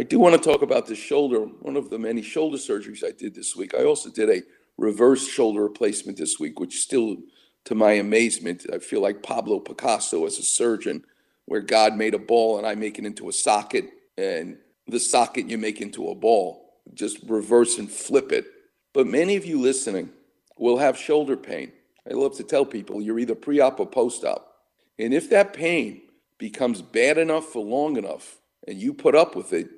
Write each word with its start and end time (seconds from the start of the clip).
I 0.00 0.02
do 0.02 0.18
want 0.18 0.34
to 0.34 0.40
talk 0.40 0.62
about 0.62 0.86
the 0.86 0.94
shoulder, 0.94 1.40
one 1.40 1.76
of 1.76 1.90
the 1.90 1.98
many 1.98 2.22
shoulder 2.22 2.56
surgeries 2.56 3.04
I 3.04 3.10
did 3.10 3.34
this 3.34 3.54
week. 3.54 3.74
I 3.74 3.84
also 3.84 4.08
did 4.08 4.30
a 4.30 4.40
reverse 4.78 5.28
shoulder 5.28 5.62
replacement 5.62 6.16
this 6.16 6.40
week, 6.40 6.58
which 6.58 6.78
still, 6.78 7.18
to 7.66 7.74
my 7.74 7.92
amazement, 7.92 8.64
I 8.72 8.78
feel 8.78 9.02
like 9.02 9.22
Pablo 9.22 9.58
Picasso 9.58 10.24
as 10.24 10.38
a 10.38 10.42
surgeon, 10.42 11.04
where 11.44 11.60
God 11.60 11.98
made 11.98 12.14
a 12.14 12.18
ball 12.18 12.56
and 12.56 12.66
I 12.66 12.76
make 12.76 12.98
it 12.98 13.04
into 13.04 13.28
a 13.28 13.32
socket, 13.34 13.90
and 14.16 14.56
the 14.86 14.98
socket 14.98 15.50
you 15.50 15.58
make 15.58 15.82
into 15.82 16.08
a 16.08 16.14
ball. 16.14 16.80
Just 16.94 17.18
reverse 17.28 17.76
and 17.76 17.90
flip 17.90 18.32
it. 18.32 18.46
But 18.94 19.06
many 19.06 19.36
of 19.36 19.44
you 19.44 19.60
listening 19.60 20.08
will 20.56 20.78
have 20.78 20.96
shoulder 20.96 21.36
pain. 21.36 21.72
I 22.10 22.14
love 22.14 22.38
to 22.38 22.42
tell 22.42 22.64
people 22.64 23.02
you're 23.02 23.18
either 23.18 23.34
pre 23.34 23.60
op 23.60 23.78
or 23.78 23.86
post 23.86 24.24
op. 24.24 24.50
And 24.98 25.12
if 25.12 25.28
that 25.28 25.52
pain 25.52 26.00
becomes 26.38 26.80
bad 26.80 27.18
enough 27.18 27.44
for 27.44 27.62
long 27.62 27.98
enough 27.98 28.38
and 28.66 28.78
you 28.78 28.94
put 28.94 29.14
up 29.14 29.36
with 29.36 29.52
it, 29.52 29.68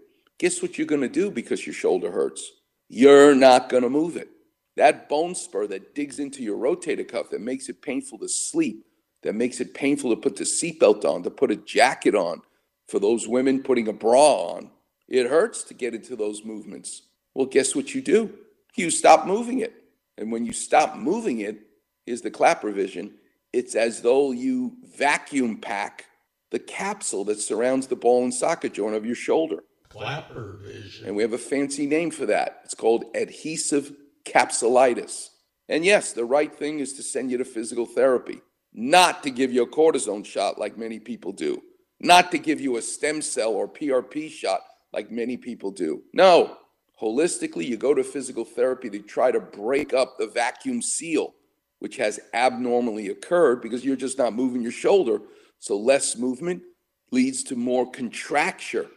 guess 0.43 0.61
what 0.61 0.77
you're 0.77 0.89
going 0.89 1.01
to 1.01 1.09
do 1.09 1.31
because 1.31 1.65
your 1.65 1.73
shoulder 1.73 2.11
hurts? 2.11 2.51
You're 2.89 3.33
not 3.33 3.69
going 3.69 3.85
to 3.85 3.89
move 3.89 4.17
it. 4.17 4.29
That 4.77 5.09
bone 5.09 5.37
spur 5.37 5.69
that 5.69 5.95
digs 5.95 6.19
into 6.19 6.43
your 6.43 6.59
rotator 6.59 7.07
cuff 7.07 7.31
that 7.31 7.41
makes 7.41 7.69
it 7.69 7.81
painful 7.81 8.19
to 8.19 8.29
sleep, 8.29 8.85
that 9.23 9.37
makes 9.37 9.61
it 9.61 9.73
painful 9.73 10.11
to 10.11 10.21
put 10.21 10.35
the 10.35 10.43
seatbelt 10.43 11.05
on, 11.05 11.23
to 11.23 11.31
put 11.31 11.53
a 11.53 11.57
jacket 11.57 12.17
on, 12.17 12.43
for 12.89 12.99
those 12.99 13.29
women 13.29 13.63
putting 13.63 13.87
a 13.87 13.93
bra 13.93 14.55
on, 14.55 14.71
it 15.07 15.31
hurts 15.31 15.63
to 15.63 15.75
get 15.75 15.95
into 15.95 16.17
those 16.17 16.45
movements. 16.45 17.03
Well, 17.35 17.47
guess 17.47 17.77
what 17.77 17.95
you 17.95 18.03
do? 18.03 18.35
You 18.75 18.91
stop 18.91 19.29
moving 19.29 19.61
it. 19.61 19.85
And 20.19 20.33
when 20.33 20.45
you 20.45 20.53
stop 20.53 20.97
moving 20.97 21.39
it, 21.39 21.61
is 22.05 22.21
the 22.21 22.33
clap 22.33 22.65
revision. 22.65 23.15
It's 23.53 23.77
as 23.77 24.03
though 24.03 24.33
you 24.33 24.73
vacuum 24.97 25.59
pack 25.59 26.07
the 26.51 26.59
capsule 26.59 27.25
that 27.27 27.41
surrounds 27.41 27.87
the 27.87 27.95
ball 27.95 28.25
and 28.25 28.35
socket 28.35 28.75
joint 28.75 28.97
of 28.97 29.07
your 29.07 29.15
shoulder. 29.15 29.63
Clapper 29.93 30.59
vision. 30.63 31.07
And 31.07 31.15
we 31.15 31.23
have 31.23 31.35
a 31.35 31.39
fancy 31.39 31.87
name 31.87 32.11
for 32.11 32.25
that. 32.25 32.63
It's 32.65 32.75
called 32.75 33.05
adhesive 33.15 33.93
capsulitis. 34.25 35.29
And 35.69 35.85
yes, 35.85 36.13
the 36.13 36.25
right 36.25 36.53
thing 36.53 36.79
is 36.79 36.95
to 36.95 37.03
send 37.03 37.31
you 37.31 37.37
to 37.37 37.45
physical 37.45 37.85
therapy, 37.85 38.41
not 38.73 39.23
to 39.23 39.31
give 39.31 39.53
you 39.53 39.63
a 39.63 39.69
cortisone 39.69 40.25
shot 40.25 40.59
like 40.59 40.79
many 40.79 40.99
people 40.99 41.33
do, 41.33 41.63
not 42.01 42.31
to 42.33 42.39
give 42.39 42.59
you 42.59 42.79
a 42.79 42.83
stem 42.83 43.21
cell 43.21 43.53
or 43.53 43.69
PRP 43.69 44.31
shot 44.31 44.63
like 44.95 45.11
many 45.11 45.37
people 45.37 45.71
do. 45.71 46.03
No, 46.15 46.57
holistically, 47.01 47.67
you 47.67 47.77
go 47.77 47.93
to 47.93 48.03
physical 48.03 48.47
therapy 48.47 48.89
to 48.89 48.99
try 49.01 49.31
to 49.31 49.41
break 49.41 49.93
up 49.93 50.17
the 50.19 50.27
vacuum 50.27 50.81
seal, 50.81 51.35
which 51.81 51.99
has 51.99 52.19
abnormally 52.33 53.09
occurred 53.09 53.61
because 53.61 53.85
you're 53.85 53.97
just 53.97 54.17
not 54.17 54.33
moving 54.33 54.63
your 54.63 54.73
shoulder. 54.73 55.21
So, 55.59 55.77
less 55.77 56.17
movement 56.17 56.63
leads 57.11 57.43
to 57.45 57.57
more 57.57 57.91
contracture 57.91 58.89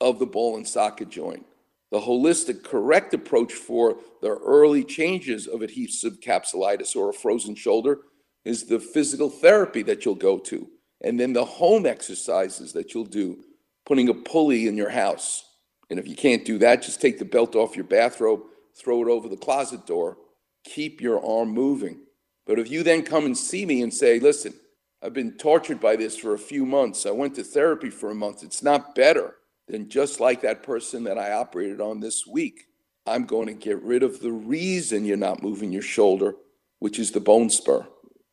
of 0.00 0.18
the 0.18 0.26
ball 0.26 0.56
and 0.56 0.66
socket 0.66 1.08
joint. 1.08 1.44
The 1.90 2.00
holistic, 2.00 2.64
correct 2.64 3.14
approach 3.14 3.54
for 3.54 3.98
the 4.20 4.28
early 4.28 4.84
changes 4.84 5.46
of 5.46 5.62
adhesive 5.62 6.20
capsulitis 6.20 6.94
or 6.94 7.10
a 7.10 7.14
frozen 7.14 7.54
shoulder 7.54 8.00
is 8.44 8.64
the 8.64 8.78
physical 8.78 9.30
therapy 9.30 9.82
that 9.82 10.04
you'll 10.04 10.14
go 10.14 10.38
to, 10.38 10.68
and 11.02 11.18
then 11.18 11.32
the 11.32 11.44
home 11.44 11.86
exercises 11.86 12.72
that 12.72 12.92
you'll 12.92 13.04
do, 13.04 13.38
putting 13.86 14.08
a 14.08 14.14
pulley 14.14 14.68
in 14.68 14.76
your 14.76 14.90
house. 14.90 15.44
And 15.90 15.98
if 15.98 16.06
you 16.06 16.14
can't 16.14 16.44
do 16.44 16.58
that, 16.58 16.82
just 16.82 17.00
take 17.00 17.18
the 17.18 17.24
belt 17.24 17.56
off 17.56 17.74
your 17.74 17.86
bathrobe, 17.86 18.42
throw 18.76 19.02
it 19.02 19.10
over 19.10 19.28
the 19.28 19.36
closet 19.36 19.86
door, 19.86 20.18
keep 20.64 21.00
your 21.00 21.24
arm 21.24 21.50
moving. 21.50 22.00
But 22.46 22.58
if 22.58 22.70
you 22.70 22.82
then 22.82 23.02
come 23.02 23.24
and 23.24 23.36
see 23.36 23.64
me 23.64 23.82
and 23.82 23.92
say, 23.92 24.18
listen, 24.18 24.54
I've 25.02 25.14
been 25.14 25.32
tortured 25.32 25.80
by 25.80 25.96
this 25.96 26.16
for 26.18 26.34
a 26.34 26.38
few 26.38 26.66
months, 26.66 27.06
I 27.06 27.10
went 27.10 27.34
to 27.36 27.44
therapy 27.44 27.88
for 27.88 28.10
a 28.10 28.14
month, 28.14 28.42
it's 28.42 28.62
not 28.62 28.94
better 28.94 29.34
then 29.68 29.88
just 29.88 30.20
like 30.20 30.40
that 30.42 30.62
person 30.62 31.04
that 31.04 31.18
I 31.18 31.32
operated 31.32 31.80
on 31.80 32.00
this 32.00 32.26
week, 32.26 32.66
I'm 33.06 33.24
going 33.24 33.46
to 33.46 33.54
get 33.54 33.82
rid 33.82 34.02
of 34.02 34.20
the 34.20 34.32
reason 34.32 35.04
you're 35.04 35.16
not 35.16 35.42
moving 35.42 35.72
your 35.72 35.82
shoulder, 35.82 36.34
which 36.78 36.98
is 36.98 37.12
the 37.12 37.20
bone 37.20 37.50
spur. 37.50 37.86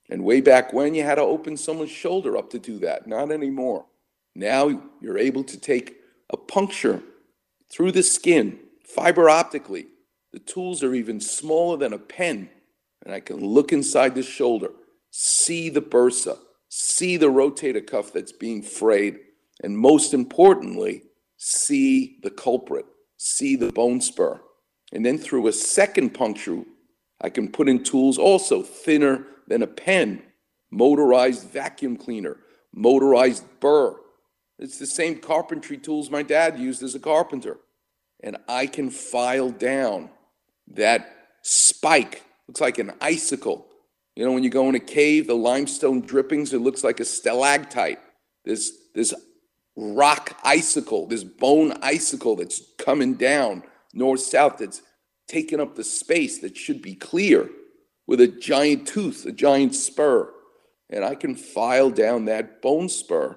And 0.09 0.23
way 0.23 0.41
back 0.41 0.73
when, 0.73 0.93
you 0.93 1.03
had 1.03 1.15
to 1.15 1.21
open 1.21 1.57
someone's 1.57 1.91
shoulder 1.91 2.37
up 2.37 2.49
to 2.51 2.59
do 2.59 2.79
that. 2.79 3.07
Not 3.07 3.31
anymore. 3.31 3.85
Now 4.35 4.81
you're 5.01 5.17
able 5.17 5.43
to 5.45 5.59
take 5.59 5.97
a 6.29 6.37
puncture 6.37 7.01
through 7.71 7.93
the 7.93 8.03
skin, 8.03 8.59
fiber 8.83 9.29
optically. 9.29 9.87
The 10.33 10.39
tools 10.39 10.83
are 10.83 10.93
even 10.93 11.19
smaller 11.19 11.77
than 11.77 11.93
a 11.93 11.97
pen. 11.97 12.49
And 13.03 13.13
I 13.13 13.19
can 13.19 13.37
look 13.37 13.71
inside 13.71 14.15
the 14.15 14.23
shoulder, 14.23 14.71
see 15.11 15.69
the 15.69 15.81
bursa, 15.81 16.37
see 16.69 17.17
the 17.17 17.27
rotator 17.27 17.85
cuff 17.85 18.11
that's 18.11 18.31
being 18.31 18.61
frayed, 18.61 19.19
and 19.63 19.77
most 19.77 20.13
importantly, 20.13 21.03
see 21.37 22.19
the 22.23 22.29
culprit, 22.29 22.85
see 23.17 23.55
the 23.55 23.71
bone 23.71 24.01
spur. 24.01 24.41
And 24.91 25.05
then 25.05 25.17
through 25.17 25.47
a 25.47 25.53
second 25.53 26.11
puncture, 26.11 26.63
I 27.21 27.29
can 27.29 27.51
put 27.51 27.69
in 27.69 27.83
tools 27.83 28.17
also 28.17 28.61
thinner 28.61 29.25
than 29.47 29.61
a 29.61 29.67
pen, 29.67 30.23
motorized 30.71 31.49
vacuum 31.49 31.97
cleaner, 31.97 32.37
motorized 32.73 33.43
burr. 33.59 33.95
It's 34.59 34.79
the 34.79 34.87
same 34.87 35.19
carpentry 35.19 35.77
tools 35.77 36.09
my 36.09 36.23
dad 36.23 36.59
used 36.59 36.83
as 36.83 36.95
a 36.95 36.99
carpenter. 36.99 37.57
And 38.23 38.37
I 38.47 38.67
can 38.67 38.89
file 38.89 39.51
down 39.51 40.09
that 40.69 41.27
spike, 41.41 42.23
looks 42.47 42.61
like 42.61 42.79
an 42.79 42.93
icicle. 43.01 43.67
You 44.15 44.25
know, 44.25 44.31
when 44.31 44.43
you 44.43 44.49
go 44.49 44.69
in 44.69 44.75
a 44.75 44.79
cave, 44.79 45.27
the 45.27 45.35
limestone 45.35 46.01
drippings, 46.01 46.53
it 46.53 46.61
looks 46.61 46.83
like 46.83 46.99
a 46.99 47.05
stalactite. 47.05 47.99
There's, 48.45 48.71
there's 48.93 49.13
rock 49.75 50.39
icicle, 50.43 51.07
this 51.07 51.23
bone 51.23 51.73
icicle 51.81 52.35
that's 52.35 52.61
coming 52.77 53.15
down 53.15 53.63
north 53.93 54.21
south 54.21 54.57
that's 54.57 54.81
taking 55.27 55.59
up 55.59 55.75
the 55.75 55.83
space 55.83 56.39
that 56.39 56.55
should 56.57 56.81
be 56.81 56.95
clear 56.95 57.49
with 58.07 58.21
a 58.21 58.27
giant 58.27 58.87
tooth, 58.87 59.25
a 59.25 59.31
giant 59.31 59.75
spur. 59.75 60.31
And 60.89 61.03
I 61.03 61.15
can 61.15 61.35
file 61.35 61.89
down 61.89 62.25
that 62.25 62.61
bone 62.61 62.89
spur. 62.89 63.35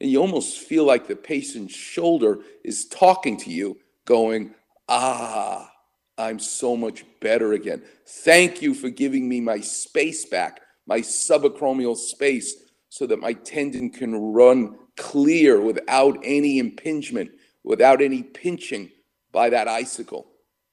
And 0.00 0.10
you 0.10 0.20
almost 0.20 0.58
feel 0.58 0.84
like 0.84 1.06
the 1.06 1.16
patient's 1.16 1.74
shoulder 1.74 2.40
is 2.64 2.86
talking 2.86 3.36
to 3.38 3.50
you, 3.50 3.78
going, 4.04 4.54
Ah, 4.88 5.70
I'm 6.16 6.38
so 6.38 6.76
much 6.76 7.04
better 7.20 7.52
again. 7.52 7.82
Thank 8.06 8.62
you 8.62 8.72
for 8.74 8.88
giving 8.88 9.28
me 9.28 9.40
my 9.40 9.60
space 9.60 10.24
back, 10.24 10.60
my 10.86 11.00
subacromial 11.00 11.96
space, 11.96 12.54
so 12.88 13.06
that 13.06 13.20
my 13.20 13.32
tendon 13.32 13.90
can 13.90 14.14
run 14.32 14.76
clear 14.96 15.60
without 15.60 16.18
any 16.24 16.58
impingement, 16.58 17.30
without 17.64 18.00
any 18.00 18.22
pinching 18.22 18.90
by 19.32 19.50
that 19.50 19.68
icicle. 19.68 20.26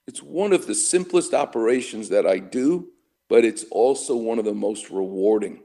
It's 0.06 0.22
one 0.22 0.52
of 0.52 0.66
the 0.66 0.74
simplest 0.74 1.34
operations 1.34 2.08
that 2.10 2.26
I 2.26 2.38
do, 2.38 2.88
but 3.28 3.44
it's 3.44 3.64
also 3.70 4.16
one 4.16 4.38
of 4.38 4.44
the 4.44 4.54
most 4.54 4.90
rewarding 4.90 5.62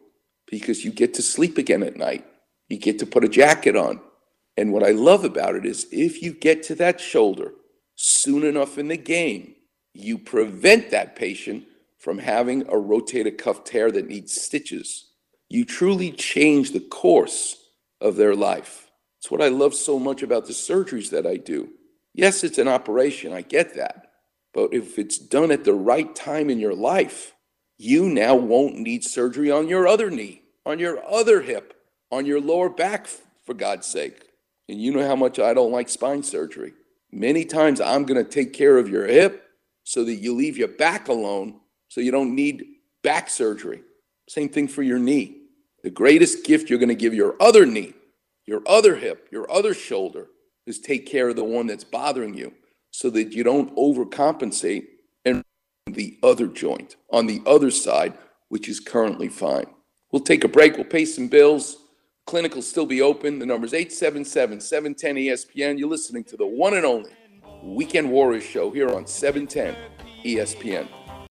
because 0.50 0.84
you 0.84 0.92
get 0.92 1.14
to 1.16 1.22
sleep 1.22 1.58
again 1.58 1.84
at 1.84 1.98
night. 1.98 2.26
You 2.68 2.78
get 2.78 3.00
to 3.00 3.06
put 3.06 3.24
a 3.24 3.30
jacket 3.30 3.76
on. 3.76 4.00
And 4.58 4.74
what 4.74 4.84
I 4.84 4.92
love 4.92 5.24
about 5.24 5.56
it 5.56 5.66
is 5.66 5.88
if 5.92 6.22
you 6.22 6.34
get 6.34 6.64
to 6.64 6.76
that 6.76 7.00
shoulder 7.00 7.54
soon 7.96 8.44
enough 8.44 8.78
in 8.78 8.88
the 8.88 8.98
game, 8.98 9.56
you 9.94 10.18
prevent 10.18 10.92
that 10.92 11.16
patient 11.16 11.66
from 11.98 12.18
having 12.18 12.62
a 12.64 12.74
rotator 12.74 13.38
cuff 13.38 13.64
tear 13.64 13.92
that 13.92 14.08
needs 14.08 14.40
stitches. 14.40 15.09
You 15.50 15.66
truly 15.66 16.12
change 16.12 16.72
the 16.72 16.80
course 16.80 17.58
of 18.00 18.16
their 18.16 18.36
life. 18.36 18.90
It's 19.20 19.30
what 19.30 19.42
I 19.42 19.50
love 19.50 19.74
so 19.74 20.00
much 20.00 20.24
about 20.24 20.46
the 20.46 20.54
surgeries 20.54 21.10
that 21.10 21.26
I 21.26 21.38
do. 21.38 21.70
Yes, 22.14 22.44
it's 22.44 22.58
an 22.58 22.68
operation, 22.68 23.34
I 23.34 23.42
get 23.42 23.76
that. 23.76 24.12
But 24.54 24.74
if 24.74 24.98
it's 24.98 25.18
done 25.18 25.52
at 25.52 25.64
the 25.64 25.74
right 25.74 26.16
time 26.16 26.50
in 26.50 26.60
your 26.60 26.74
life, 26.74 27.34
you 27.78 28.10
now 28.10 28.36
won't 28.36 28.78
need 28.78 29.04
surgery 29.04 29.52
on 29.52 29.68
your 29.68 29.88
other 29.88 30.10
knee, 30.10 30.44
on 30.66 30.80
your 30.80 31.04
other 31.10 31.42
hip, 31.42 31.74
on 32.12 32.26
your 32.26 32.42
lower 32.42 32.70
back, 32.70 33.08
for 33.46 33.54
God's 33.54 33.88
sake. 33.88 34.26
And 34.68 34.80
you 34.80 34.92
know 34.94 35.06
how 35.08 35.16
much 35.16 35.40
I 35.40 35.54
don't 35.54 35.72
like 35.72 35.90
spine 35.90 36.22
surgery. 36.22 36.74
Many 37.12 37.46
times 37.46 37.82
I'm 37.82 38.06
going 38.06 38.24
to 38.24 38.30
take 38.30 38.54
care 38.54 38.78
of 38.78 38.90
your 38.90 39.08
hip 39.08 39.50
so 39.84 40.04
that 40.04 40.16
you 40.16 40.36
leave 40.36 40.58
your 40.58 40.68
back 40.68 41.08
alone 41.08 41.60
so 41.88 42.02
you 42.02 42.12
don't 42.12 42.36
need 42.36 42.64
back 43.02 43.30
surgery. 43.30 43.82
Same 44.28 44.50
thing 44.50 44.68
for 44.68 44.84
your 44.84 45.00
knee. 45.00 45.39
The 45.84 45.90
greatest 45.90 46.46
gift 46.46 46.70
you're 46.70 46.80
going 46.80 46.90
to 46.90 46.96
give 46.96 47.14
your 47.14 47.36
other 47.42 47.66
knee, 47.66 47.94
your 48.46 48.62
other 48.68 48.96
hip, 48.96 49.28
your 49.32 49.50
other 49.52 49.74
shoulder 49.74 50.28
is 50.66 50.80
take 50.80 51.06
care 51.06 51.30
of 51.30 51.36
the 51.36 51.44
one 51.44 51.68
that's 51.68 51.84
bothering 51.84 52.34
you 52.34 52.54
so 52.92 53.10
that 53.12 53.34
you 53.34 53.44
don't 53.44 53.76
overcompensate 53.76 54.86
and 55.26 55.44
the 55.88 56.18
other 56.24 56.48
joint 56.48 56.96
on 57.12 57.28
the 57.28 57.42
other 57.46 57.72
side, 57.72 58.14
which 58.50 58.68
is 58.68 58.80
currently 58.80 59.30
fine. 59.30 59.66
We'll 60.12 60.24
take 60.24 60.44
a 60.44 60.48
break. 60.48 60.76
We'll 60.76 60.86
pay 60.86 61.06
some 61.06 61.28
bills. 61.28 61.78
Clinic 62.26 62.56
will 62.56 62.62
still 62.62 62.86
be 62.86 63.02
open. 63.02 63.40
The 63.40 63.46
number 63.46 63.66
is 63.66 63.74
877 63.74 64.60
710 64.60 65.16
ESPN. 65.16 65.80
You're 65.80 65.90
listening 65.90 66.24
to 66.26 66.38
the 66.38 66.46
one 66.46 66.76
and 66.76 66.86
only 66.86 67.12
Weekend 67.64 68.12
Warriors 68.12 68.44
show 68.44 68.70
here 68.72 68.90
on 68.90 69.08
710 69.08 69.76
ESPN. 70.26 70.88